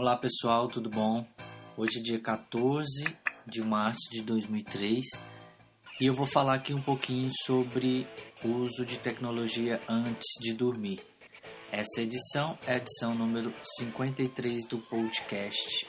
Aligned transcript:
Olá 0.00 0.16
pessoal, 0.16 0.66
tudo 0.66 0.88
bom? 0.88 1.26
Hoje 1.76 1.98
é 1.98 2.02
dia 2.02 2.18
14 2.18 3.04
de 3.46 3.60
março 3.60 4.08
de 4.10 4.22
2003 4.22 5.04
e 6.00 6.06
eu 6.06 6.14
vou 6.14 6.24
falar 6.24 6.54
aqui 6.54 6.72
um 6.72 6.80
pouquinho 6.80 7.30
sobre 7.44 8.08
o 8.42 8.48
uso 8.48 8.86
de 8.86 8.98
tecnologia 8.98 9.78
antes 9.86 10.26
de 10.40 10.54
dormir. 10.54 11.00
Essa 11.70 12.00
edição 12.00 12.58
é 12.66 12.72
a 12.72 12.76
edição 12.78 13.14
número 13.14 13.52
53 13.76 14.66
do 14.68 14.78
podcast. 14.78 15.86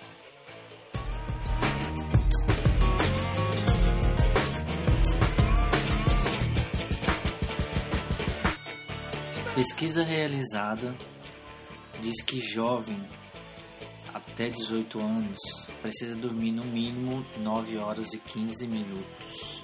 Pesquisa 9.56 10.04
realizada 10.04 10.94
diz 12.02 12.22
que 12.22 12.42
jovem 12.42 13.02
até 14.14 14.50
18 14.50 15.00
anos 15.00 15.40
precisa 15.82 16.16
dormir 16.16 16.52
no 16.52 16.64
mínimo 16.64 17.26
9 17.40 17.78
horas 17.78 18.14
e 18.14 18.20
15 18.20 18.68
minutos. 18.68 19.64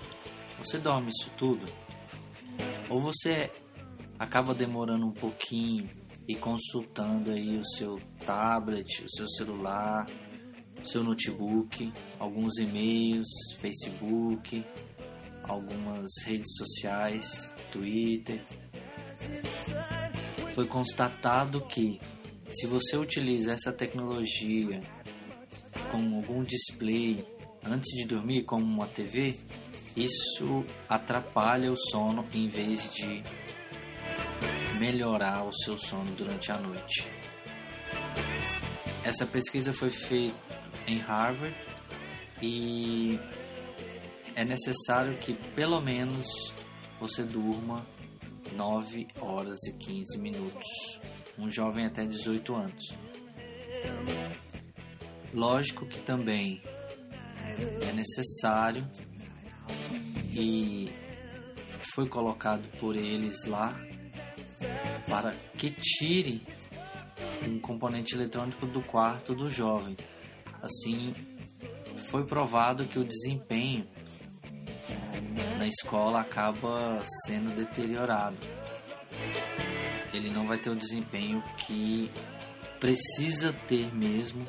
Você 0.60 0.78
dorme 0.78 1.10
isso 1.10 1.32
tudo? 1.38 1.66
Ou 2.90 3.02
você 3.02 3.52
acaba 4.18 4.54
demorando 4.54 5.06
um 5.06 5.14
pouquinho 5.14 5.90
e 6.28 6.36
consultando 6.36 7.32
aí 7.32 7.58
o 7.58 7.66
seu 7.66 8.00
tablet, 8.26 9.04
o 9.04 9.10
seu 9.10 9.28
celular, 9.30 10.06
o 10.84 10.88
seu 10.88 11.04
notebook, 11.04 11.92
alguns 12.20 12.58
e-mails, 12.58 13.28
Facebook, 13.60 14.66
algumas 15.44 16.10
redes 16.26 16.56
sociais, 16.58 17.54
Twitter. 17.72 18.44
Foi 20.54 20.68
constatado 20.68 21.62
que 21.68 22.00
se 22.50 22.66
você 22.66 22.98
utiliza 22.98 23.54
essa 23.54 23.72
tecnologia 23.72 24.82
com 25.92 26.16
algum 26.16 26.44
display 26.44 27.26
antes 27.64 27.92
de 27.98 28.06
dormir, 28.06 28.44
como 28.44 28.66
uma 28.66 28.88
TV, 28.88 29.38
isso 29.96 30.66
atrapalha 30.88 31.72
o 31.72 31.76
sono 31.76 32.26
em 32.34 32.48
vez 32.48 32.94
de 32.94 33.24
melhorar 34.80 35.44
o 35.44 35.52
seu 35.52 35.78
sono 35.78 36.12
durante 36.16 36.52
a 36.52 36.58
noite. 36.58 37.08
Essa 39.04 39.26
pesquisa 39.26 39.74
foi 39.74 39.90
feita 39.90 40.36
em 40.86 40.98
Harvard 40.98 41.56
e 42.42 43.20
é 44.36 44.46
necessário 44.46 45.16
que 45.18 45.34
pelo 45.56 45.82
menos 45.82 46.54
você 47.00 47.24
durma 47.24 47.86
9 48.54 49.08
horas 49.20 49.58
e 49.68 49.74
15 49.78 50.18
minutos 50.20 51.00
um 51.38 51.50
jovem 51.50 51.86
até 51.86 52.06
18 52.06 52.56
anos. 52.56 52.94
Lógico 55.34 55.86
que 55.86 56.00
também 56.00 56.62
é 57.88 57.92
necessário 57.94 58.88
e 60.32 60.92
foi 61.94 62.08
colocado 62.08 62.68
por 62.80 62.96
eles 62.96 63.46
lá 63.46 63.76
para 65.08 65.32
que 65.58 65.70
tire 65.72 66.42
um 67.48 67.60
componente 67.60 68.16
eletrônico 68.16 68.66
do 68.66 68.82
quarto 68.82 69.36
do 69.36 69.50
jovem. 69.50 69.96
Assim, 70.62 71.14
foi 72.10 72.26
provado 72.26 72.86
que 72.86 72.98
o 72.98 73.04
desempenho 73.04 73.88
na 75.58 75.68
escola 75.68 76.22
acaba 76.22 77.00
sendo 77.26 77.56
deteriorado 77.56 78.38
ele 80.18 80.32
não 80.32 80.48
vai 80.48 80.58
ter 80.58 80.70
o 80.70 80.76
desempenho 80.76 81.42
que 81.66 82.12
precisa 82.80 83.54
ter 83.68 83.94
mesmo 83.94 84.46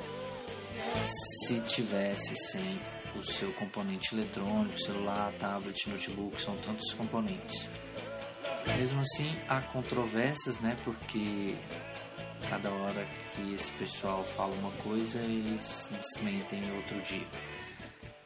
se 1.04 1.60
tivesse 1.60 2.34
sem 2.36 2.78
o 3.16 3.22
seu 3.22 3.52
componente 3.52 4.14
eletrônico, 4.14 4.80
celular, 4.80 5.32
tablet, 5.38 5.88
notebook, 5.88 6.40
são 6.40 6.56
tantos 6.56 6.92
componentes. 6.94 7.68
Mesmo 8.66 9.00
assim, 9.00 9.34
há 9.48 9.60
controvérsias, 9.60 10.60
né? 10.60 10.76
Porque 10.84 11.56
cada 12.48 12.70
hora 12.70 13.06
que 13.34 13.54
esse 13.54 13.70
pessoal 13.72 14.24
fala 14.24 14.54
uma 14.54 14.70
coisa, 14.82 15.18
eles 15.18 15.88
desmentem 15.90 16.62
outro 16.76 17.00
dia. 17.02 17.26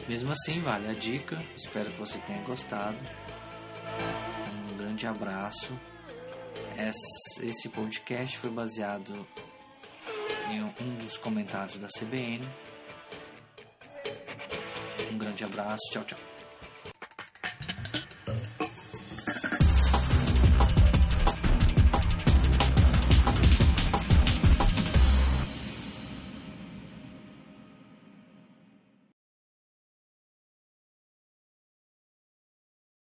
Mesmo 0.08 0.32
assim, 0.32 0.60
vale 0.60 0.88
a 0.88 0.92
dica. 0.92 1.40
Espero 1.56 1.90
que 1.90 1.98
você 1.98 2.18
tenha 2.18 2.42
gostado. 2.42 2.98
Um 4.72 4.76
grande 4.76 5.06
abraço 5.06 5.78
esse 7.42 7.68
podcast 7.68 8.38
foi 8.38 8.50
baseado 8.50 9.26
em 10.50 10.62
um 10.62 10.94
dos 10.98 11.16
comentários 11.16 11.78
da 11.78 11.88
CBN. 11.88 12.48
Um 15.12 15.18
grande 15.18 15.44
abraço, 15.44 15.82
tchau, 15.90 16.04
tchau. 16.04 16.31